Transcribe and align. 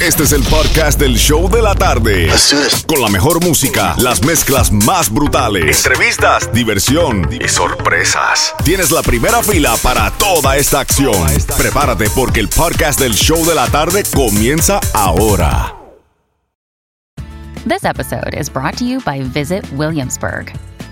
Este 0.00 0.22
es 0.22 0.32
el 0.32 0.44
podcast 0.44 1.00
del 1.00 1.16
show 1.16 1.50
de 1.50 1.60
la 1.60 1.74
tarde. 1.74 2.28
Con 2.86 3.02
la 3.02 3.08
mejor 3.08 3.42
música, 3.44 3.96
las 3.98 4.24
mezclas 4.24 4.70
más 4.70 5.12
brutales, 5.12 5.84
entrevistas, 5.84 6.52
diversión 6.52 7.28
y 7.32 7.48
sorpresas. 7.48 8.54
Tienes 8.64 8.92
la 8.92 9.02
primera 9.02 9.42
fila 9.42 9.74
para 9.82 10.12
toda 10.12 10.56
esta 10.56 10.78
acción. 10.78 11.26
Prepárate 11.56 12.08
porque 12.10 12.38
el 12.38 12.48
podcast 12.48 13.00
del 13.00 13.12
show 13.12 13.44
de 13.44 13.56
la 13.56 13.66
tarde 13.66 14.04
comienza 14.14 14.78
ahora. 14.94 15.74
This 17.66 17.82
episode 17.84 18.38
is 18.38 18.48
brought 18.48 18.76
to 18.76 18.84
you 18.84 19.00
by 19.00 19.20
Visit 19.20 19.64
Williamsburg. 19.72 20.52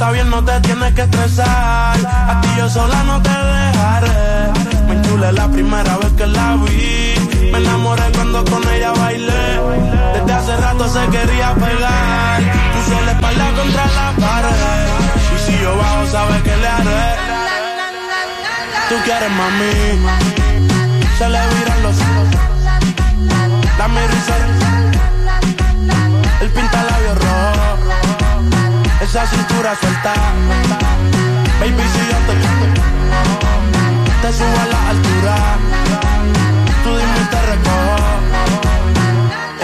Está 0.00 0.12
bien, 0.12 0.30
no 0.30 0.42
te 0.42 0.58
tienes 0.62 0.94
que 0.94 1.02
estresar. 1.02 1.98
A 2.06 2.40
ti 2.40 2.48
yo 2.56 2.70
sola 2.70 3.02
no 3.04 3.20
te 3.20 3.28
dejaré. 3.28 4.50
Me 4.88 4.94
enchulé 4.94 5.30
la 5.30 5.46
primera 5.48 5.98
vez 5.98 6.12
que 6.16 6.26
la 6.26 6.56
vi. 6.56 7.50
Me 7.52 7.58
enamoré 7.58 8.04
cuando 8.14 8.42
con 8.46 8.66
ella 8.72 8.92
bailé. 8.92 9.60
Desde 10.14 10.32
hace 10.32 10.56
rato 10.56 10.88
se 10.88 11.02
quería 11.14 11.54
pegar. 11.54 12.40
Puse 12.72 13.04
la 13.04 13.12
espalda 13.12 13.46
contra 13.58 13.84
la 13.98 14.12
pared. 14.24 14.88
Y 15.34 15.38
si 15.44 15.58
yo 15.62 15.76
bajo, 15.76 16.06
sabes 16.06 16.42
que 16.44 16.56
le 16.56 16.68
haré. 16.68 17.06
Tú 18.88 18.94
quieres 19.04 19.32
mami. 19.40 19.74
Se 21.18 21.28
le 21.28 21.40
viran 21.54 21.82
los 21.82 21.96
ojos. 22.08 22.28
Dame 23.76 24.06
risa. 24.06 24.34
El 26.40 26.48
pinta 26.48 26.84
labios 26.84 27.18
rojo 27.18 27.79
esa 29.10 29.26
cintura 29.26 29.74
suelta. 29.74 30.12
Baby, 31.58 31.82
si 31.92 31.98
yo 32.10 32.18
te 32.26 32.34
te 34.22 34.32
subo 34.32 34.46
a 34.46 34.66
la 34.66 34.88
altura. 34.90 35.36
Tú 36.84 36.90
dime 36.90 37.20
y 37.20 37.28
recojo. 37.50 37.96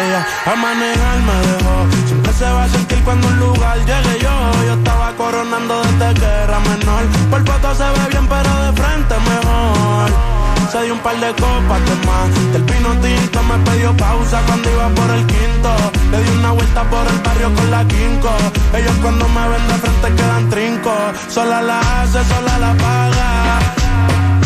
Ella 0.03 0.27
a 0.47 0.57
manejar 0.57 1.19
me 1.29 1.37
dejó. 1.47 1.77
Siempre 2.07 2.33
se 2.33 2.45
va 2.45 2.65
a 2.65 2.69
sentir 2.69 3.01
cuando 3.05 3.29
un 3.29 3.39
lugar 3.39 3.79
llegue 3.79 4.19
yo. 4.21 4.35
Yo 4.67 4.75
estaba 4.75 5.13
coronando 5.13 5.81
desde 5.83 6.15
que 6.15 6.27
era 6.27 6.59
menor. 6.59 7.05
Por 7.31 7.47
foto 7.47 7.75
se 7.77 7.85
ve 7.85 8.09
bien, 8.11 8.27
pero 8.27 8.51
de 8.65 8.73
frente 8.83 9.15
mejor. 9.31 10.11
Se 10.73 10.83
dio 10.83 10.95
un 10.95 11.01
par 11.01 11.21
de 11.21 11.31
copas 11.31 11.81
de 11.89 11.95
más. 12.05 12.53
Del 12.53 12.65
vino 12.65 12.91
tinto 13.01 13.43
me 13.45 13.59
pidió 13.71 13.97
pausa 13.97 14.43
cuando 14.47 14.69
iba 14.73 14.89
por 14.89 15.11
el 15.13 15.25
quinto. 15.27 15.96
Le 16.11 16.23
di 16.23 16.31
una 16.39 16.53
vuelta 16.53 16.83
por 16.85 17.07
el 17.07 17.19
barrio 17.21 17.55
con 17.55 17.71
la 17.71 17.85
quinco. 17.87 18.31
Ellos 18.75 18.97
cuando 19.03 19.29
me 19.29 19.49
ven 19.49 19.69
de 19.69 19.75
frente 19.75 20.15
quedan 20.15 20.49
trinco. 20.51 20.95
Sola 21.29 21.61
la 21.61 21.81
hace, 21.81 22.25
sola 22.25 22.59
la 22.59 22.75
paga. 22.75 23.59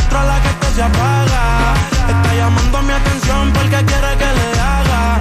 Trola 0.08 0.40
que 0.42 0.48
esto 0.48 0.66
se 0.74 0.82
apaga. 0.82 1.74
Está 2.08 2.34
llamando 2.34 2.82
mi 2.82 2.92
atención 2.92 3.52
porque 3.52 3.84
quiere 3.84 4.16
que 4.20 4.30
le 4.38 4.60
haga. 4.60 5.20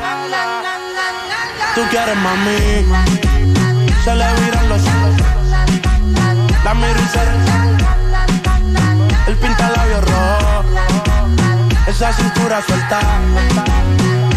Tú 1.76 1.82
quieres 1.92 2.18
mami. 2.18 2.86
Se 4.04 4.16
le 4.16 4.34
viran 4.42 4.70
los 4.70 4.82
ojos. 4.82 5.16
La 6.64 6.74
miro 6.74 7.00
y 7.00 7.08
se 7.08 7.22
El 9.30 9.38
pinta 9.38 9.70
labios 9.70 10.04
rojo. 10.04 10.64
Esa 11.88 12.14
cintura 12.14 12.62
suelta. 12.66 13.00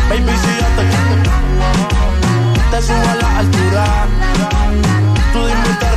Baby, 0.09 0.33
si 0.43 0.51
yo 0.61 0.67
te 0.77 0.83
te 0.83 1.52
subo 2.83 3.09
a 3.09 3.15
la 3.15 3.39
altura. 3.39 3.85
Tú 5.33 5.39
dime 5.47 5.69
y 5.71 5.79
te. 5.81 5.93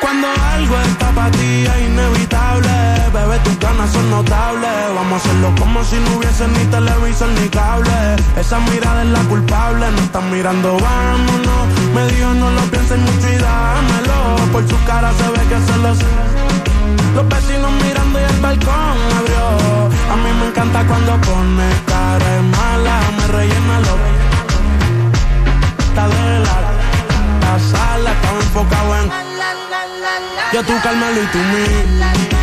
Cuando 0.00 0.26
algo 0.54 0.80
está 0.80 1.10
para 1.12 1.30
ti 1.30 1.64
es 1.64 1.88
inevitable, 1.88 2.70
bebé, 3.12 3.38
tus 3.44 3.58
ganas 3.60 3.90
son 3.92 4.10
notables. 4.10 4.94
Vamos 4.94 5.12
a 5.12 5.16
hacerlo 5.16 5.54
como 5.58 5.84
si 5.84 5.96
no 5.96 6.16
hubiese 6.16 6.48
ni 6.48 6.64
televisor 6.64 7.28
ni 7.28 7.48
cable. 7.48 8.16
Esa 8.36 8.58
mirada 8.60 9.02
es 9.02 9.08
la 9.10 9.20
culpable, 9.24 9.90
no 9.92 10.00
están 10.02 10.30
mirando, 10.30 10.78
vámonos. 10.78 11.62
Me 11.94 12.06
dijo 12.12 12.34
no 12.34 12.50
lo 12.50 12.62
pienses 12.62 12.98
mucho 12.98 13.28
y 13.28 13.36
dámelo. 13.36 14.18
Por 14.52 14.68
su 14.68 14.84
cara 14.84 15.12
se 15.12 15.28
ve 15.30 15.42
que 15.48 15.72
se 15.72 15.78
lo 15.78 15.94
sé. 15.94 16.06
Los 17.14 17.28
vecinos 17.28 17.72
mirando 17.84 18.20
y 18.20 18.24
el 18.24 18.40
balcón 18.40 18.96
abrió. 19.18 19.44
A 20.12 20.16
mí 20.16 20.30
me 20.40 20.46
encanta 20.48 20.84
cuando 20.86 21.20
pone 21.20 21.79
cara 22.10 22.42
mala, 22.42 23.00
me 23.16 23.26
rellena 23.28 23.80
lo 23.86 23.94
Está 25.86 26.08
de 26.08 26.38
la, 26.46 26.56
la 27.42 27.58
sala, 27.70 28.12
estaba 28.12 28.38
enfocado 28.38 28.96
en 28.96 29.30
yo 30.52 30.64
tú 30.64 30.72
Carmelo 30.82 31.22
y 31.22 31.26
tú 31.26 31.38
mí. 31.38 32.39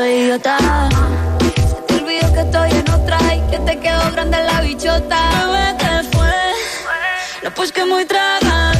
Soy 0.00 0.12
idiota. 0.12 0.56
Te 1.86 1.94
olvidó 1.94 2.32
que 2.32 2.40
estoy 2.40 2.70
en 2.70 2.90
otra 2.90 3.18
y 3.34 3.40
que 3.50 3.58
te 3.58 3.78
quedó 3.80 4.10
grande 4.12 4.38
la 4.44 4.62
bichota. 4.62 5.18
Bebé, 5.36 5.76
¿qué 5.78 6.16
fue? 6.16 6.36
No, 7.42 7.50
pues 7.54 7.70
que 7.70 7.84
muy 7.84 8.06
tragadito. 8.06 8.79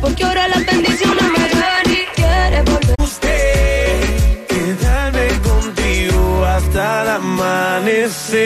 porque 0.00 0.24
ahora 0.24 0.48
las 0.48 0.66
bendiciones 0.66 1.22
me 1.22 1.48
dan 1.48 1.86
y 1.86 2.04
quiere 2.14 2.62
volver. 2.62 2.94
Usted, 2.98 4.46
quedarme 4.46 5.28
contigo 5.40 6.44
hasta 6.44 7.02
el 7.02 7.08
amanecer. 7.08 8.44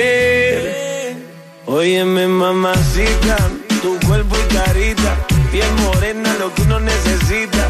Óyeme, 1.66 2.26
mamacita, 2.28 3.36
tu 3.82 3.98
cuerpo 4.06 4.36
y 4.36 4.42
carita, 4.54 5.16
piel 5.50 5.72
morena, 5.84 6.34
lo 6.38 6.54
que 6.54 6.62
uno 6.62 6.80
necesita. 6.80 7.68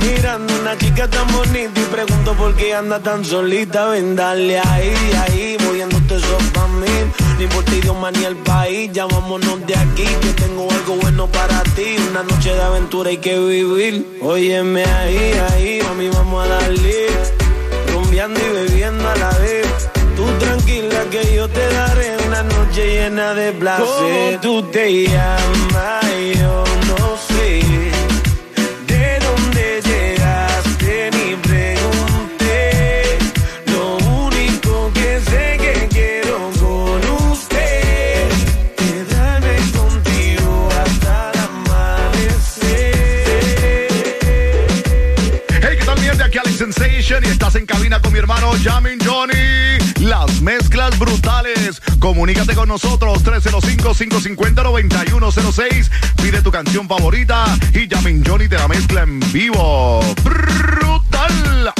Mirando 0.00 0.54
una 0.60 0.76
chica 0.78 1.08
tan 1.08 1.26
bonita 1.32 1.80
y 1.80 1.84
pregunto 1.90 2.34
por 2.34 2.54
qué 2.54 2.74
anda 2.74 3.00
tan 3.00 3.24
solita. 3.24 3.86
Ven, 3.88 4.14
dale 4.14 4.58
ahí, 4.58 4.94
ahí, 5.26 5.56
moviéndote 5.60 6.16
eso 6.16 6.38
pa' 6.52 6.68
mí 6.68 7.25
no 7.36 7.42
importa 7.42 7.74
idioma 7.74 8.10
ni 8.10 8.24
el 8.24 8.36
país, 8.36 8.90
ya 8.92 9.04
vámonos 9.04 9.66
de 9.66 9.76
aquí. 9.76 10.04
Que 10.22 10.32
tengo 10.42 10.70
algo 10.70 10.96
bueno 10.96 11.26
para 11.26 11.62
ti. 11.74 11.96
Una 12.10 12.22
noche 12.22 12.54
de 12.54 12.62
aventura 12.62 13.10
hay 13.10 13.18
que 13.18 13.38
vivir. 13.38 14.18
Óyeme 14.22 14.84
ahí, 14.84 15.32
ahí, 15.50 15.80
a 15.80 15.92
mí 15.94 16.08
vamos 16.08 16.44
a 16.44 16.48
darle. 16.48 17.06
Rumbeando 17.92 18.40
y 18.40 18.52
bebiendo 18.52 19.08
a 19.08 19.16
la 19.16 19.30
vez. 19.38 19.66
Tú 20.16 20.24
tranquila 20.38 21.04
que 21.10 21.34
yo 21.34 21.46
te 21.46 21.68
daré 21.74 22.16
una 22.26 22.42
noche 22.42 22.86
llena 22.86 23.34
de 23.34 23.52
placer. 23.52 23.84
¿Cómo 23.86 24.40
tú 24.40 24.62
te 24.70 25.06
llamas 25.06 26.06
yo? 26.40 26.65
En 47.54 47.64
cabina 47.64 48.02
con 48.02 48.12
mi 48.12 48.18
hermano 48.18 48.50
Jamin 48.62 48.98
Johnny. 49.02 49.78
Las 50.00 50.42
mezclas 50.42 50.98
brutales. 50.98 51.80
Comunícate 52.00 52.56
con 52.56 52.66
nosotros 52.68 53.24
305-550-9106. 53.24 55.88
Pide 56.16 56.42
tu 56.42 56.50
canción 56.50 56.88
favorita 56.88 57.44
y 57.72 57.88
Jamin 57.88 58.24
Johnny 58.26 58.48
te 58.48 58.56
la 58.56 58.66
mezcla 58.66 59.04
en 59.04 59.20
vivo. 59.32 60.00
Brutal. 60.24 61.72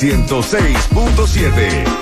106.7. 0.00 1.99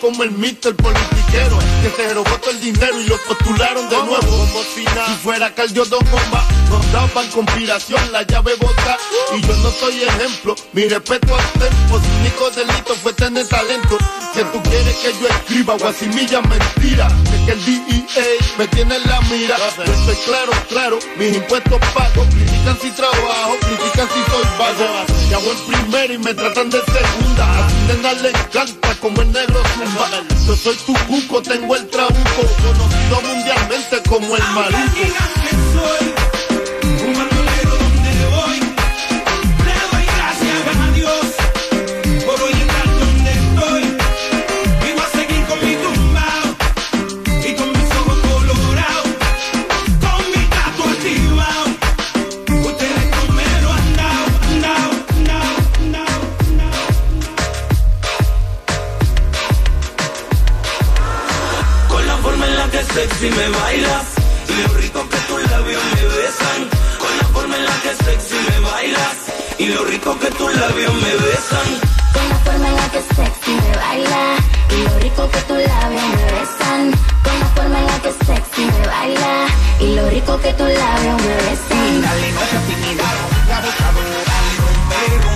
como 0.00 0.22
el 0.22 0.30
mister 0.32 0.74
politiquero. 0.74 1.58
Que 1.82 1.90
se 1.90 2.14
robó 2.14 2.30
todo 2.38 2.50
el 2.50 2.60
dinero 2.60 3.00
y 3.00 3.04
lo 3.04 3.16
postularon 3.18 3.88
de 3.88 3.96
nuevo. 3.96 4.20
Como 4.20 4.62
si 4.74 4.84
Si 4.84 5.14
fuera 5.22 5.54
Caldio 5.54 5.84
Don 5.84 6.04
Bomba, 6.10 6.44
nos 6.68 6.92
daban 6.92 7.28
conspiración, 7.28 8.00
la 8.12 8.22
llave 8.22 8.54
bota. 8.56 8.96
Y 9.36 9.40
yo 9.42 9.56
no 9.56 9.70
soy 9.70 10.02
ejemplo. 10.02 10.56
Mi 10.72 10.88
respeto 10.88 11.34
al 11.34 11.52
tempo. 11.52 12.00
Su 12.00 12.20
único 12.20 12.50
delito 12.50 12.94
fue 13.02 13.12
tener 13.12 13.46
talento. 13.46 13.98
Que 14.34 14.44
tú 14.44 14.62
quieres 14.62 14.96
que 14.96 15.12
yo 15.20 15.28
escriba 15.28 15.76
guasimilla 15.76 16.40
mentira. 16.42 17.08
De 17.08 17.44
que 17.44 17.52
el 17.52 17.64
DEA 17.64 18.24
me 18.58 18.66
tiene 18.68 18.96
en 18.96 19.08
la 19.08 19.20
mira. 19.22 19.56
Yo 19.76 19.92
estoy 19.92 20.16
claro, 20.24 20.52
claro. 20.68 20.98
Mis 21.16 21.36
impuestos 21.36 21.80
pago. 21.94 22.26
Critican 22.60 22.78
si 22.82 22.90
trabajo, 22.90 23.56
critican 23.60 24.08
si 24.08 24.30
soy 24.30 24.44
vago. 24.58 24.84
Y 25.30 25.32
hago 25.32 25.50
en 25.50 25.58
primera 25.66 26.12
y 26.12 26.18
me 26.18 26.34
tratan 26.34 26.68
de 26.68 26.78
segunda. 26.78 27.44
A 27.44 27.70
Nena 27.88 28.12
le 28.12 28.28
encanta 28.28 28.94
como 29.00 29.22
el 29.22 29.32
negro 29.32 29.62
zumba. 29.74 30.10
Yo 30.46 30.56
soy 30.56 30.76
tu 30.84 30.92
cuco, 31.06 31.40
tengo 31.40 31.74
el 31.74 31.88
trabuco. 31.88 32.42
Conocido 32.62 33.20
mundialmente 33.22 34.02
como 34.06 34.36
el 34.36 34.42
maluco. 34.52 36.19
Sexy 63.30 63.40
me 63.40 63.58
bailas 63.58 64.06
y 64.48 64.62
lo 64.62 64.74
rico 64.74 65.08
que 65.08 65.16
tus 65.16 65.50
labios 65.50 65.82
me 65.94 66.04
besan. 66.16 66.68
Con 66.98 67.18
la 67.18 67.24
forma 67.24 67.56
en 67.56 67.64
la 67.64 67.80
que 67.82 68.04
sexy 68.04 68.34
me 68.48 68.60
bailas 68.60 69.16
y 69.58 69.66
lo 69.66 69.84
rico 69.84 70.18
que 70.18 70.30
tus 70.30 70.54
labios 70.54 70.94
me 70.94 71.14
besan. 71.14 71.80
Con 72.12 72.28
la 72.28 72.34
forma 72.44 72.68
en 72.68 72.76
la 72.76 72.90
que 72.90 73.02
sexy 73.02 73.50
me 73.52 73.76
baila 73.76 74.36
y 74.70 74.82
lo 74.82 74.98
rico 74.98 75.30
que 75.30 75.40
tus 75.40 75.58
labios 75.58 76.02
me 76.16 76.24
besan. 76.32 76.92
Con 77.22 77.40
la 77.40 77.46
forma 77.54 77.78
en 77.78 77.86
la 77.86 78.02
que 78.02 78.12
sexy 78.26 78.64
me 78.64 78.86
baila 78.86 79.46
y 79.80 79.94
lo 79.94 80.10
rico 80.10 80.40
que 80.40 80.52
tus 80.52 80.68
labios 80.68 81.22
me 81.22 81.34
besan. 81.34 82.02
Dale, 82.02 82.32
no 82.32 82.40
seas 82.40 82.64
tímida, 82.66 83.04
la 83.48 83.56
abusadora. 83.58 84.36
Rompe, 84.58 85.29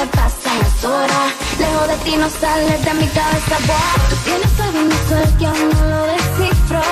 me 0.00 0.06
pasan 0.06 0.58
las 0.58 0.84
horas. 0.84 1.28
Lejos 1.58 1.88
de 1.88 1.96
ti 2.04 2.16
no 2.16 2.28
sales 2.30 2.84
de 2.84 2.94
mi 2.94 3.06
cabeza. 3.08 3.56
boy. 3.68 3.96
Tú 4.10 4.16
tienes 4.24 4.60
algo 4.60 4.80
cuerpo 5.08 5.38
que 5.38 5.46
aún 5.46 5.68
no 5.74 5.80
lo 5.92 6.02
descifro. 6.14 6.82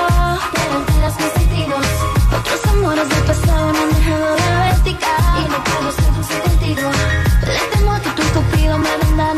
Pero 0.53 0.71
alteras 0.79 1.15
mis 1.21 1.31
sentidos. 1.39 1.85
Otros 2.37 2.61
amores 2.73 3.09
del 3.09 3.23
pasado 3.23 3.73
me 3.73 3.79
han 3.79 3.89
dejado 3.97 4.35
diabética. 4.35 5.11
Y 5.41 5.49
no 5.51 5.57
puedo 5.63 5.91
seducir 6.01 6.39
contigo. 6.47 6.89
Le 7.47 7.61
temo 7.71 7.91
a 7.93 7.99
que 7.99 8.09
tu 8.17 8.23
cupido 8.33 8.77
me 8.77 8.97
vendan 9.01 9.37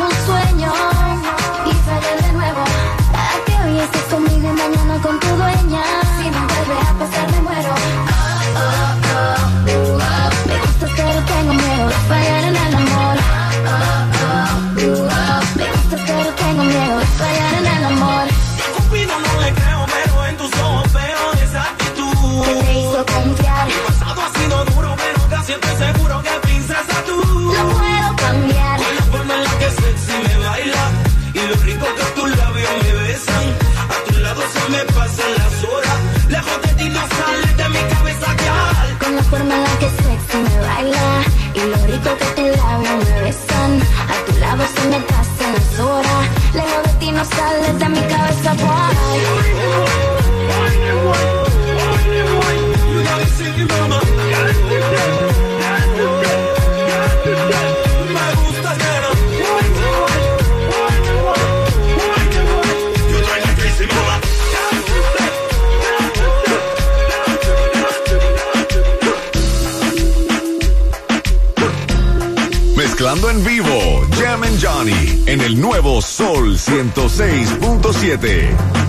106.7. 78.22 78.81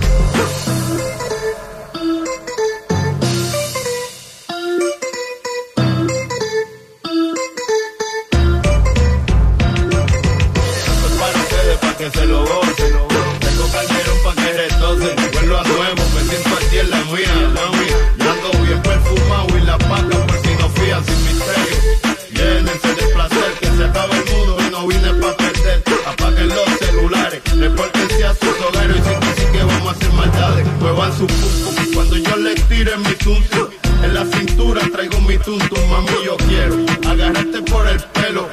Cuando 31.93 32.17
yo 32.17 32.35
les 32.37 32.67
tire 32.67 32.97
mi 32.97 33.13
tuntum. 33.15 33.67
En 34.03 34.13
la 34.13 34.25
cintura 34.25 34.81
traigo 34.91 35.21
mi 35.21 35.37
tuntum, 35.37 35.89
mami, 35.89 36.09
yo 36.25 36.35
quiero 36.37 36.75
agarrarte 37.09 37.61
por 37.61 37.87
el 37.87 37.99
pelo. 37.99 38.49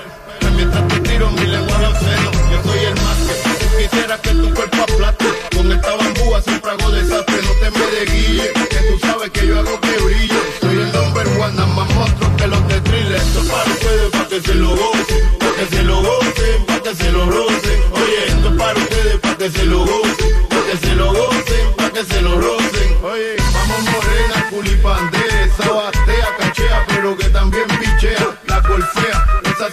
Mientras 0.54 0.88
te 0.88 1.00
tiro 1.00 1.30
mi 1.30 1.46
lengua 1.46 1.76
al 1.78 1.98
seno, 1.98 2.30
yo 2.52 2.62
soy 2.70 2.84
el 2.84 2.94
más 2.94 3.16
que 3.26 3.34
tú 3.58 3.66
quisiera 3.78 4.18
que 4.18 4.30
tu 4.30 4.54
cuerpo 4.54 4.82
aplaste. 4.82 5.26
Con 5.56 5.72
esta 5.72 5.96
bambúa 5.96 6.42
siempre 6.42 6.70
hago 6.70 6.90
desastre, 6.90 7.36
no 7.42 7.52
te 7.60 7.70
me 7.78 7.86
desguille, 7.86 8.52
que 8.52 8.76
tú 8.76 8.98
sabes 9.00 9.30
que 9.30 9.46
yo 9.46 9.58
hago 9.58 9.80
que 9.80 9.96
brille. 10.04 10.40
Soy 10.60 10.76
el 10.76 10.92
number 10.92 11.26
one, 11.28 11.66
más 11.74 11.94
monstruo 11.94 12.36
que 12.36 12.46
los 12.46 12.68
de 12.68 12.80
thriller. 12.82 13.16
Esto 13.16 13.40
es 13.40 13.48
para 13.48 13.70
ustedes, 13.70 14.10
para 14.10 14.28
que 14.28 14.40
se 14.40 14.54
lo 14.54 14.68
gocen, 14.76 15.38
para 15.38 15.52
que 15.56 15.66
se 15.76 15.82
lo 15.82 15.96
gocen, 16.02 16.66
para 16.66 16.82
que 16.82 16.94
se 16.94 17.12
lo 17.12 17.26
rocen. 17.26 17.80
Oye, 17.92 18.26
esto 18.28 18.48
es 18.50 18.56
para 18.56 18.78
ustedes, 18.78 19.18
para 19.20 19.36
que 19.38 19.50
se 19.50 19.64
lo 19.64 19.78
gocen, 19.80 20.29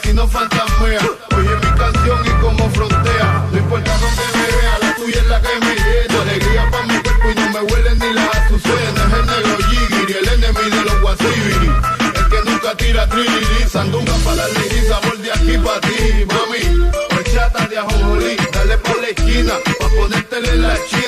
si 0.08 0.14
no 0.14 0.28
fantasmea. 0.28 1.02
Oye 1.38 1.56
mi 1.64 1.72
canción 1.78 2.20
y 2.26 2.42
como 2.42 2.70
frontea, 2.70 3.46
no 3.52 3.58
importa 3.58 3.92
dónde 4.00 4.24
me 4.36 4.46
vea, 4.56 4.80
la 4.82 4.96
tuya 4.96 5.20
es 5.20 5.28
la 5.28 5.42
que 5.42 5.56
me 5.66 5.76
llena, 5.76 6.22
alegría 6.22 6.72
pa' 6.72 6.84
mi 6.84 6.98
cuerpo 7.04 7.30
y 7.32 7.36
no 7.36 7.50
me 7.50 7.62
huele 7.68 7.96
ni 7.96 8.14
la 8.14 8.26
azucena, 8.28 9.02
es 9.08 9.14
el 9.20 9.26
negro 9.28 9.58
Jigiri, 9.70 10.14
el 10.14 10.28
enemigo 10.36 10.76
de 10.78 10.84
los 10.86 11.02
guasibiri, 11.02 11.72
el 12.20 12.26
que 12.32 12.50
nunca 12.50 12.76
tira 12.78 13.10
trilili, 13.10 13.70
sandunga 13.70 14.14
para 14.24 14.36
la 14.38 14.48
ley, 14.48 14.86
sabor 14.88 15.18
de 15.18 15.32
aquí 15.32 15.58
pa' 15.58 15.82
ti, 15.82 16.26
mami, 16.34 16.90
horchata 17.18 17.68
de 17.68 17.78
ajonjolí, 17.78 18.38
dale 18.54 18.78
por 18.78 19.02
la 19.02 19.08
esquina, 19.10 19.54
pa' 19.80 19.90
ponértele 19.90 20.50
en 20.50 20.62
la 20.62 20.76
china, 20.90 21.07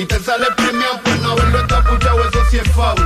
y 0.00 0.06
te 0.06 0.18
sale 0.18 0.46
premiado 0.56 0.98
por 1.02 1.18
no 1.18 1.32
haberlo 1.32 1.60
escuchado, 1.60 2.20
eso 2.20 2.40
sí 2.50 2.56
es 2.56 2.72
foul. 2.72 2.96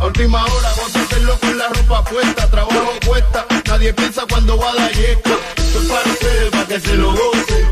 A 0.00 0.06
última 0.06 0.44
hora, 0.44 0.70
hacerlo 0.70 1.36
con 1.40 1.58
la 1.58 1.68
ropa 1.68 2.04
puesta, 2.04 2.48
trabajo 2.48 2.92
cuesta. 3.04 3.44
Nadie 3.66 3.92
piensa 3.92 4.22
cuando 4.28 4.56
va 4.56 4.70
a 4.70 4.74
dar. 4.76 4.90
Esto 4.92 5.38
es 5.56 5.88
para 5.88 6.10
ustedes, 6.12 6.50
para 6.50 6.66
que 6.66 6.80
se 6.80 6.94
lo 6.94 7.10
gocen, 7.10 7.63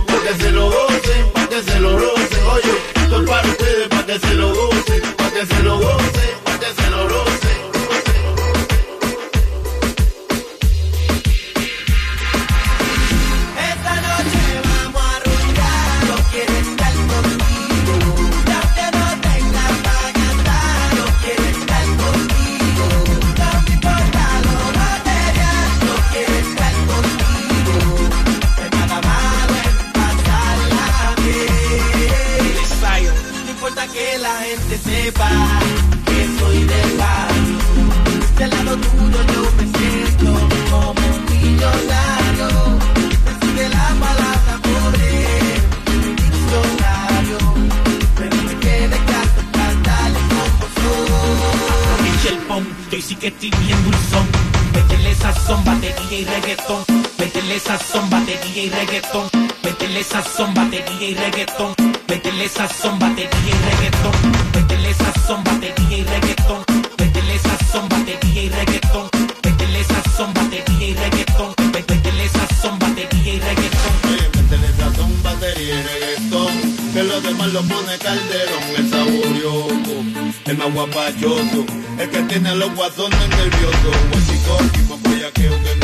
batería 58.52 58.64
y 58.64 58.70
reggaetón. 58.70 59.30
Métele 59.64 60.04
sazón, 60.04 60.54
batería 60.54 61.08
y 61.08 61.14
reggaetón. 61.14 61.74
Métele 62.08 62.48
sazón, 62.48 62.98
batería 62.98 63.28
y 63.46 63.52
reggaetón. 63.52 64.12
Métele 64.54 64.94
sazón, 64.94 65.44
batería 65.44 65.96
y 65.96 66.04
reggaetón. 66.04 66.64
Métele 66.98 67.38
sazón, 67.38 67.88
batería 67.88 68.42
y 68.42 68.48
reggaetón. 68.50 69.10
Métele 69.42 69.84
sazón, 69.84 70.34
batería 70.34 70.86
y 70.86 70.94
reggaetón. 70.94 71.54
Métele 71.72 72.28
sazón, 72.28 72.78
batería 72.78 73.34
y 73.34 73.40
reggaetón. 73.40 73.94
Métele 74.34 74.68
sazón, 74.76 75.22
batería 75.22 75.74
y 75.74 75.82
reggaetón 75.82 76.92
Que 76.92 77.02
los 77.04 77.22
demás 77.22 77.52
lo 77.54 77.62
pone 77.62 77.96
calderón 77.98 78.64
El 78.76 78.90
saborioso, 78.90 80.04
el 80.44 80.58
más 80.58 80.74
guapachoso 80.74 81.64
El 81.98 82.10
que 82.10 82.22
tiene 82.24 82.50
a 82.50 82.54
los 82.54 82.74
guasones 82.74 83.28
nerviosos 83.28 83.96
Huesicoqui, 84.12 84.80
más 84.90 85.02
bellaqueo 85.02 85.52
que 85.62 85.81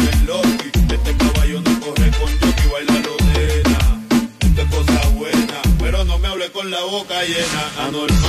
anormal. 7.89 8.28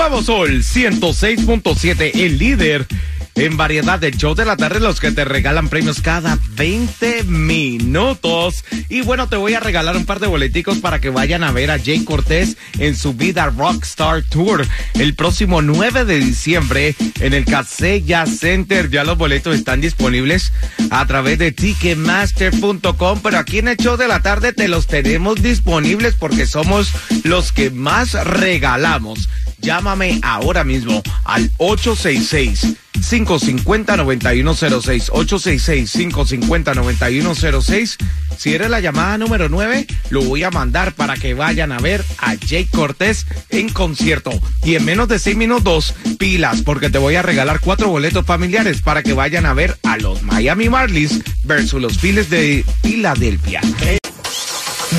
Nuevo 0.00 0.22
Sol 0.22 0.62
106.7, 0.62 2.12
el 2.14 2.38
líder 2.38 2.86
en 3.34 3.58
variedad 3.58 3.98
de 3.98 4.10
show 4.10 4.34
de 4.34 4.46
la 4.46 4.56
tarde, 4.56 4.80
los 4.80 4.98
que 4.98 5.12
te 5.12 5.26
regalan 5.26 5.68
premios 5.68 6.00
cada 6.00 6.38
20 6.52 7.24
minutos. 7.24 8.64
Y 8.88 9.02
bueno, 9.02 9.28
te 9.28 9.36
voy 9.36 9.52
a 9.52 9.60
regalar 9.60 9.98
un 9.98 10.06
par 10.06 10.18
de 10.18 10.26
boleticos 10.26 10.78
para 10.78 11.00
que 11.00 11.10
vayan 11.10 11.44
a 11.44 11.52
ver 11.52 11.70
a 11.70 11.78
Jay 11.78 12.02
Cortés 12.02 12.56
en 12.78 12.96
su 12.96 13.12
Vida 13.12 13.52
Rockstar 13.54 14.22
Tour 14.22 14.66
el 14.94 15.14
próximo 15.14 15.60
9 15.60 16.06
de 16.06 16.18
diciembre 16.18 16.94
en 17.20 17.34
el 17.34 17.44
Casella 17.44 18.24
Center. 18.24 18.88
Ya 18.88 19.04
los 19.04 19.18
boletos 19.18 19.54
están 19.54 19.82
disponibles 19.82 20.50
a 20.90 21.04
través 21.06 21.38
de 21.38 21.52
Ticketmaster.com, 21.52 23.20
pero 23.22 23.38
aquí 23.38 23.58
en 23.58 23.68
el 23.68 23.76
show 23.76 23.98
de 23.98 24.08
la 24.08 24.22
tarde 24.22 24.54
te 24.54 24.66
los 24.66 24.86
tenemos 24.86 25.42
disponibles 25.42 26.14
porque 26.14 26.46
somos 26.46 26.90
los 27.22 27.52
que 27.52 27.68
más 27.68 28.14
regalamos. 28.24 29.28
Llámame 29.60 30.20
ahora 30.22 30.64
mismo 30.64 31.02
al 31.24 31.50
866 31.58 32.76
550-9106, 33.00 35.10
866-550-9106. 35.10 37.96
Si 38.36 38.54
eres 38.54 38.70
la 38.70 38.78
llamada 38.80 39.18
número 39.18 39.48
9, 39.48 39.86
lo 40.10 40.22
voy 40.22 40.44
a 40.44 40.50
mandar 40.50 40.94
para 40.94 41.16
que 41.16 41.34
vayan 41.34 41.72
a 41.72 41.78
ver 41.78 42.04
a 42.18 42.34
Jake 42.34 42.68
Cortés 42.70 43.26
en 43.48 43.70
concierto. 43.70 44.30
Y 44.64 44.76
en 44.76 44.84
menos 44.84 45.08
de 45.08 45.18
6 45.18 45.36
minutos, 45.36 45.96
pilas, 46.18 46.62
porque 46.62 46.90
te 46.90 46.98
voy 46.98 47.16
a 47.16 47.22
regalar 47.22 47.58
cuatro 47.60 47.88
boletos 47.88 48.24
familiares 48.24 48.82
para 48.82 49.02
que 49.02 49.12
vayan 49.12 49.46
a 49.46 49.54
ver 49.54 49.76
a 49.82 49.96
los 49.96 50.22
Miami 50.22 50.68
Marlins 50.68 51.20
versus 51.44 51.80
los 51.80 51.98
Phillies 51.98 52.30
de 52.30 52.64
Filadelfia. 52.82 53.60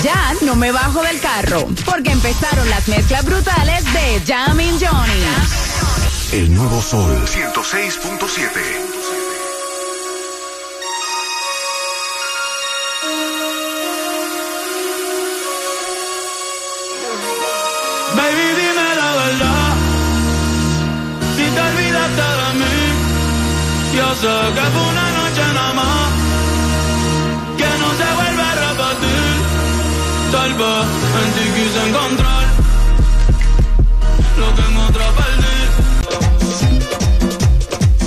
Ya 0.03 0.33
no 0.41 0.55
me 0.55 0.71
bajo 0.71 1.03
del 1.03 1.19
carro, 1.19 1.67
porque 1.85 2.11
empezaron 2.11 2.69
las 2.69 2.87
mezclas 2.87 3.25
brutales 3.25 3.83
de 3.93 4.21
Jamming 4.25 4.79
Johnny. 4.79 5.25
El 6.31 6.55
nuevo 6.55 6.81
Sol 6.81 7.13
106.7. 7.27 9.01
Baby, 18.15 18.55
dime 18.55 18.95
la 18.95 19.11
Vez 30.61 30.85
en 31.25 31.29
ti 31.33 31.41
quise 31.55 31.81
encontrar 31.87 32.45
lo 34.37 34.47
que 34.53 34.61
en 34.61 34.77
otra 34.77 35.05
perdí. 35.17 35.57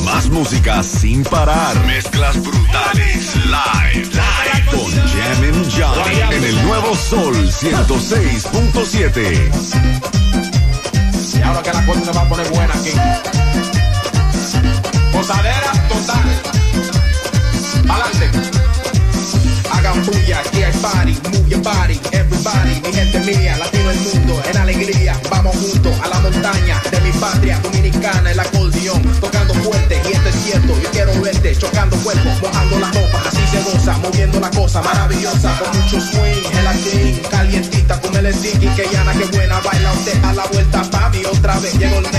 Más 0.05 0.31
música 0.31 0.85
sin 0.85 1.25
parar. 1.25 1.75
Mezclas 1.85 2.41
brutales. 2.41 3.35
Live. 3.47 4.07
Live. 4.07 4.67
Con 4.71 4.93
Jammin' 5.11 5.69
Johnny. 5.69 6.21
En 6.31 6.45
el 6.45 6.63
nuevo 6.63 6.95
Sol 6.95 7.35
106.7. 7.35 9.51
Y 11.37 11.43
ahora 11.43 11.61
que 11.61 11.73
la 11.73 11.85
cosa 11.85 12.05
se 12.05 12.13
va 12.13 12.23
a 12.23 12.29
poner 12.29 12.49
buena 12.51 12.75
aquí. 12.75 12.93
Posadera 15.13 15.73
total. 15.89 16.41
Adelante. 17.89 18.54
Hagan 19.85 20.03
bulla, 20.07 20.41
aquí 20.41 20.63
hay 20.63 20.73
party, 20.81 21.13
move 21.29 21.47
your 21.51 21.61
body, 21.61 22.01
everybody, 22.13 22.81
mi 22.81 22.91
gente 22.91 23.21
mía, 23.21 23.59
latino 23.59 23.91
el 23.91 24.01
mundo, 24.01 24.43
en 24.49 24.57
alegría, 24.57 25.21
vamos 25.31 25.55
juntos 25.57 25.93
a 26.03 26.09
la 26.09 26.21
montaña 26.21 26.81
de 26.91 27.01
mi 27.03 27.13
patria 27.13 27.59
dominicana, 27.59 28.31
el 28.33 28.41
acordeón, 28.41 29.03
tocando 29.21 29.53
fuerte, 29.53 30.01
y 30.09 30.13
esto 30.13 30.29
es 30.31 30.35
cierto, 30.37 30.81
yo 30.81 30.91
quiero 30.91 31.21
verte, 31.21 31.55
chocando 31.57 31.99
cuerpos, 31.99 32.41
mojando 32.41 32.79
la 32.79 32.93
ropa, 32.93 33.23
así 33.29 33.47
se 33.51 33.61
goza, 33.61 33.99
moviendo 33.99 34.41
la 34.41 34.51
cosa 34.53 34.81
maravillosa, 34.81 35.59
con 35.59 35.79
mucho 35.79 36.01
swing, 36.01 36.43
gelatín, 36.51 37.23
calientita, 37.31 38.01
con 38.01 38.17
el 38.17 38.35
sticky, 38.35 38.69
que 38.69 38.89
llana, 38.91 39.13
que 39.13 39.27
buena, 39.37 39.61
baila 39.61 39.93
usted 39.93 40.25
a 40.25 40.33
la 40.33 40.47
vuelta, 40.47 40.83
pa' 40.91 41.11
mí 41.11 41.23
otra 41.27 41.59
vez, 41.59 41.79
llegó 41.79 41.99
el 41.99 42.11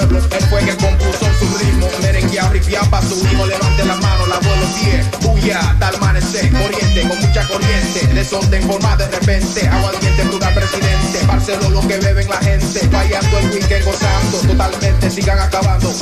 el 0.00 0.08
fue 0.48 0.64
que 0.64 0.76
compuso 0.76 1.26
su 1.38 1.58
ritmo. 1.58 1.86
Merenguea, 2.00 2.48
ripiapa, 2.48 3.02
subimos, 3.02 3.48
levante 3.48 3.84
la 3.84 3.96
mano, 3.96 4.26
la 4.26 4.38
vuelo 4.38 4.66
pie. 4.74 5.04
Huya, 5.28 5.60
hasta 5.60 5.88
amanecer, 5.88 6.50
corriente, 6.50 7.08
con 7.08 7.18
mucha 7.20 7.46
corriente. 7.46 8.06
Desorden 8.14 8.62
forma 8.62 8.96
de 8.96 9.08
repente, 9.08 9.68
aguardiente, 9.68 10.24
brutal 10.24 10.54
presidente. 10.54 11.26
Barcelona, 11.26 11.68
lo 11.68 11.80
que 11.86 11.98
beben 11.98 12.28
la 12.28 12.38
gente, 12.38 12.88
vayando 12.88 13.38
el 13.38 13.50
weekend 13.50 13.84
gozando, 13.84 14.38
totalmente 14.38 15.10
sigan 15.10 15.38
acabando. 15.38 15.92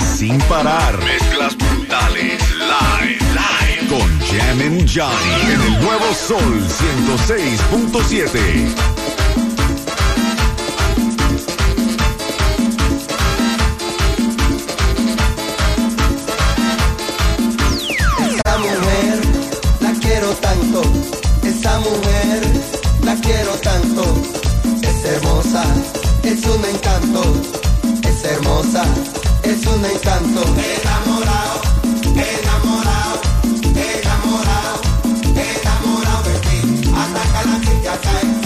sin 0.00 0.38
parar. 0.42 0.96
Mezclas 1.04 1.56
brutales. 1.56 2.40
Live, 2.56 3.18
live. 3.34 3.88
Con 3.88 4.20
Jam 4.20 4.60
and 4.60 4.88
Johnny 4.88 5.40
en 5.52 5.60
el 5.60 5.80
nuevo 5.82 6.14
Sol 6.14 6.64
106.7. 6.66 8.72
Esa 18.24 18.58
mujer 18.58 19.20
la 19.80 19.92
quiero 20.00 20.34
tanto, 20.36 20.82
esa 21.42 21.80
mujer 21.80 22.42
la 23.04 23.16
quiero 23.16 23.56
tanto, 23.56 24.14
es 24.82 25.04
hermosa, 25.04 25.64
es 26.22 26.46
un 26.46 26.64
encanto, 26.64 27.34
es 28.04 28.24
hermosa 28.24 28.84
es 29.52 29.66
un 29.66 29.84
encanto. 29.84 30.42
Enamorado, 30.80 31.60
enamorado, 32.04 33.20
enamorado, 33.74 34.80
enamorado 35.34 36.22
de 36.24 36.38
ti. 36.40 36.90
Hasta 36.96 37.22
que 37.62 37.74
la 37.74 37.82
ya 37.82 38.00
cae. 38.00 38.41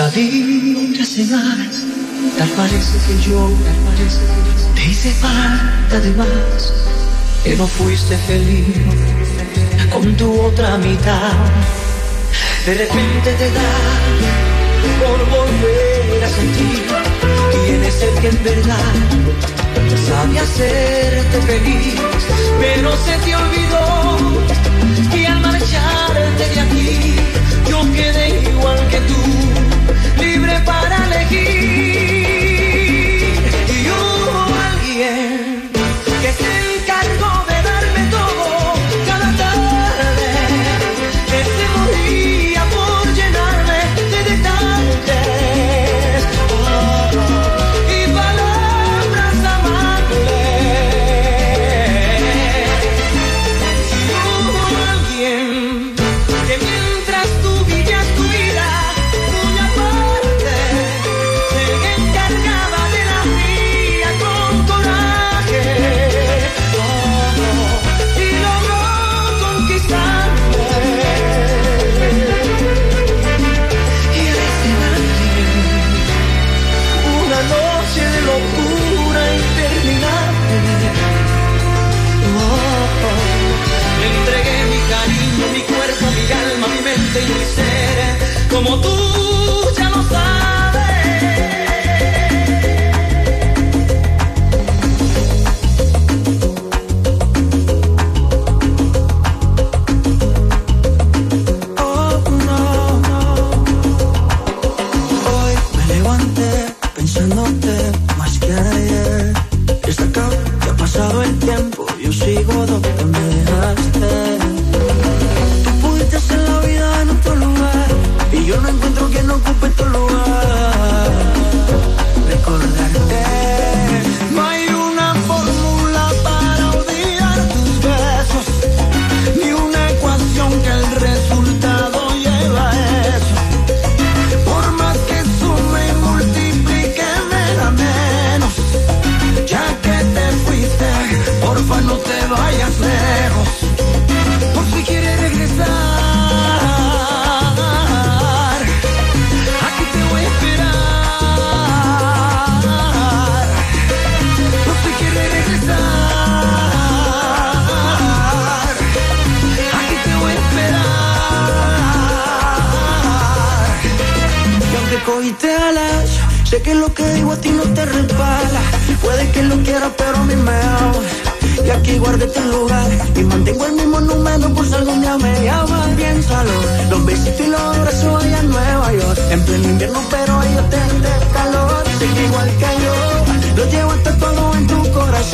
salir 0.00 0.98
a 0.98 1.04
cenar. 1.04 1.68
Tal 2.38 2.48
parece 2.60 2.96
que 3.06 3.14
yo, 3.28 3.40
tal 3.64 3.78
parece 3.88 4.22
que 4.30 4.74
te 4.74 4.82
hice 4.90 5.10
falta 5.24 6.00
de 6.00 6.10
más, 6.12 6.72
que 7.44 7.54
no 7.56 7.66
fuiste 7.66 8.16
feliz 8.28 8.76
con 9.92 10.16
tu 10.16 10.28
otra 10.48 10.78
mitad. 10.78 11.32
De 12.66 12.72
repente 12.82 13.28
te 13.40 13.48
da 13.58 13.72
por 15.00 15.18
volver 15.36 16.24
a 16.24 16.30
sentir 16.38 16.82
quién 17.52 17.82
es 17.90 18.02
el 18.02 18.14
que 18.20 18.28
en 18.28 18.42
verdad 18.44 18.94
sabe 20.08 20.38
hacerte 20.38 21.38
feliz, 21.50 21.94
pero 22.62 22.88
se 23.04 23.14
te 23.24 23.36
olvidó 23.36 23.84
que 25.12 25.26
al 25.26 25.40
marcharte 25.40 26.44
de 26.54 26.60
aquí 26.60 27.29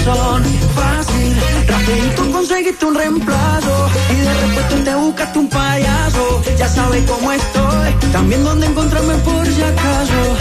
Fácil, 0.07 1.37
rapidito 1.67 2.31
conseguiste 2.31 2.87
un 2.87 2.95
reemplazo. 2.95 3.89
Y 4.11 4.21
de 4.21 4.35
repente 4.35 4.91
te 4.91 4.95
buscaste 4.95 5.39
un 5.41 5.49
payaso. 5.49 6.43
Ya 6.57 6.69
sabes 6.69 7.05
cómo 7.11 7.33
estoy, 7.33 7.93
también 8.13 8.45
dónde 8.45 8.67
encontrarme 8.67 9.17
por 9.17 9.45
si 9.47 9.63
acaso. 9.63 10.37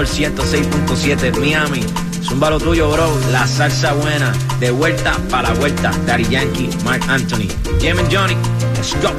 Sol 0.00 0.08
106.7 0.08 1.38
Miami. 1.38 1.84
Zumba 2.22 2.48
lo 2.48 2.58
tuyo, 2.58 2.90
bro, 2.90 3.20
la 3.32 3.46
salsa 3.46 3.92
buena, 3.92 4.32
de 4.58 4.70
vuelta 4.70 5.12
para 5.30 5.50
la 5.50 5.54
vuelta, 5.56 5.90
Daddy 6.06 6.24
Yankee, 6.24 6.70
Mark 6.84 7.02
Anthony. 7.06 7.48
Jam 7.82 7.98
Johnny, 8.10 8.34
let's 8.76 8.94
go. 9.02 9.10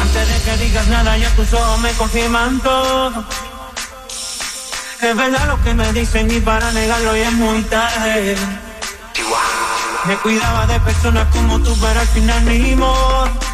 Antes 0.00 0.28
de 0.28 0.50
que 0.50 0.64
digas 0.64 0.88
nada, 0.88 1.18
ya 1.18 1.28
tus 1.36 1.52
ojos 1.52 1.80
me 1.80 1.92
confirman 1.92 2.60
todo. 2.60 3.24
Es 5.02 5.14
verdad 5.14 5.48
lo 5.48 5.62
que 5.62 5.74
me 5.74 5.92
dicen 5.92 6.30
y 6.30 6.40
para 6.40 6.72
negarlo 6.72 7.14
ya 7.14 7.28
es 7.28 7.34
muy 7.34 7.60
tarde. 7.64 8.36
Me 10.06 10.16
cuidaba 10.16 10.66
de 10.66 10.80
personas 10.80 11.26
como 11.30 11.60
tú, 11.60 11.76
pero 11.78 12.00
al 12.00 12.06
final 12.06 12.44
ni 12.46 12.74
modo. 12.74 13.47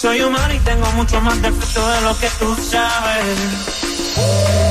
Soy 0.00 0.20
humano 0.20 0.54
y 0.54 0.60
tengo 0.60 0.86
mucho 0.92 1.20
más 1.20 1.42
defecto 1.42 1.88
de 1.88 2.00
lo 2.02 2.16
que 2.20 2.28
tú 2.38 2.54
sabes. 2.54 3.38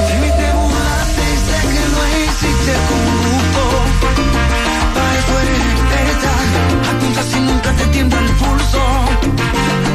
De 0.07 0.15
mí 0.21 0.29
te 0.37 0.53
burlaste 0.53 1.21
y 1.21 1.37
sé 1.45 1.57
que 1.67 1.83
lo 1.95 2.01
hiciste 2.23 2.73
con 2.87 3.01
gusto. 3.27 3.61
Para 4.93 5.17
eso 5.19 5.33
eres 5.41 5.63
experta. 5.73 6.31
Apunta 6.91 7.23
si 7.23 7.39
nunca 7.41 7.69
te 7.73 7.85
tiembla 7.87 8.19
el 8.21 8.31
pulso. 8.35 8.81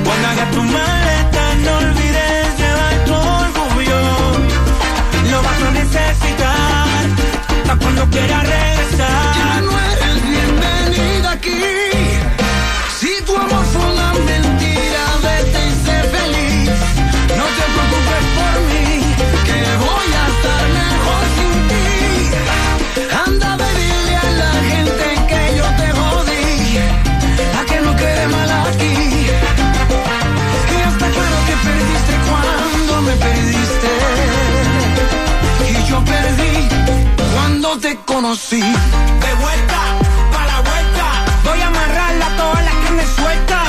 Cuando 0.05 0.29
hagas 0.29 0.51
tu 0.51 0.63
maleta, 0.65 1.55
no 1.65 1.79
olvides 1.79 2.59
llevar 2.59 3.05
tu 3.07 3.15
orgullo. 3.15 4.01
Lo 5.31 5.43
vas 5.43 5.63
a 5.63 5.71
necesitar. 5.71 7.09
Hasta 7.63 7.77
cuando 7.77 8.07
quieras 8.11 8.43
regresar. 8.43 9.35
Ya 9.39 9.61
no 9.63 9.81
eres 9.81 10.02
De 38.23 39.35
vuelta, 39.35 39.99
pa' 40.31 40.47
la 40.47 40.61
vuelta. 40.61 41.25
Voy 41.43 41.61
a 41.61 41.67
amarrarla 41.67 42.37
toda 42.37 42.63
la 42.63 42.71
carne 42.71 43.05
suelta. 43.17 43.62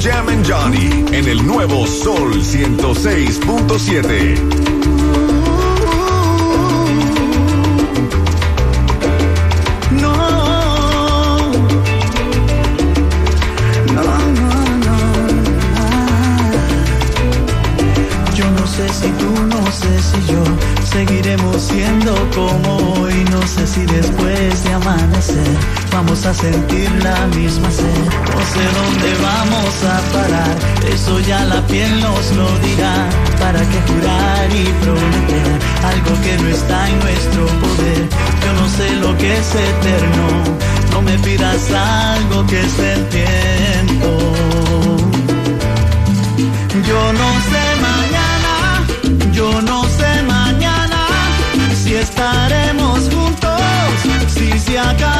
Jam 0.00 0.28
and 0.30 0.46
Johnny 0.46 0.88
en 1.12 1.28
el 1.28 1.46
nuevo 1.46 1.86
Sol 1.86 2.32
106.7. 2.32 4.70
si 18.88 19.08
tú, 19.08 19.30
no 19.46 19.70
sé 19.70 20.02
si 20.02 20.32
yo 20.32 20.42
seguiremos 20.90 21.62
siendo 21.62 22.12
como 22.34 22.94
hoy. 22.94 23.24
No 23.30 23.40
sé 23.46 23.64
si 23.66 23.84
después 23.86 24.64
de 24.64 24.72
amanecer 24.72 25.46
vamos 25.92 26.26
a 26.26 26.34
sentir 26.34 26.90
la 27.02 27.26
misma 27.28 27.70
sed. 27.70 27.84
No 27.84 28.40
sé 28.52 28.62
dónde 28.78 29.14
vamos 29.40 29.74
a 29.84 29.96
parar, 30.12 30.56
eso 30.94 31.18
ya 31.20 31.40
la 31.44 31.60
piel 31.66 31.92
nos 32.00 32.24
lo 32.38 32.48
dirá. 32.66 32.96
¿Para 33.38 33.60
qué 33.70 33.78
jurar 33.88 34.46
y 34.62 34.64
prometer 34.84 35.50
algo 35.92 36.12
que 36.24 36.32
no 36.42 36.48
está 36.48 36.78
en 36.90 36.98
nuestro 36.98 37.42
poder? 37.62 38.02
Yo 38.44 38.50
no 38.60 38.66
sé 38.76 38.86
lo 39.04 39.10
que 39.16 39.28
es 39.40 39.48
eterno, 39.70 40.26
no 40.92 41.02
me 41.02 41.16
pidas 41.26 41.62
algo 41.72 42.46
que 42.46 42.60
es 42.60 42.76
del 42.76 43.02
tiempo. 43.18 44.10
Yo 46.88 47.02
no 47.20 47.28
sé 47.50 47.64
mañana, 47.88 48.54
yo 49.32 49.62
no 49.62 49.78
sé 49.98 50.10
mañana 50.38 51.00
si 51.82 51.94
estaremos 51.94 52.98
juntos, 53.14 53.60
si 54.34 54.58
se 54.58 54.78
acaba. 54.78 55.19